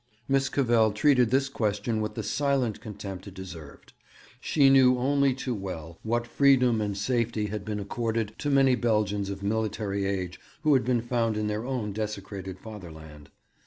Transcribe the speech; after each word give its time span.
Miss 0.27 0.49
Cavell 0.49 0.93
treated 0.93 1.29
this 1.29 1.47
question 1.47 2.01
with 2.01 2.15
the 2.15 2.23
silent 2.23 2.81
contempt 2.81 3.27
it 3.27 3.35
deserved. 3.35 3.93
She 4.39 4.67
knew 4.67 4.97
only 4.97 5.35
too 5.35 5.53
well 5.53 5.99
what 6.01 6.25
freedom 6.25 6.81
and 6.81 6.97
safety 6.97 7.45
had 7.53 7.63
been 7.63 7.79
accorded 7.79 8.33
to 8.39 8.49
many 8.49 8.73
Belgians 8.73 9.29
of 9.29 9.43
military 9.43 10.05
age 10.07 10.39
who 10.63 10.73
had 10.73 10.85
been 10.85 11.01
found 11.03 11.37
in 11.37 11.45
their 11.45 11.65
own 11.67 11.93
desecrated 11.93 12.57
fatherland. 12.57 13.29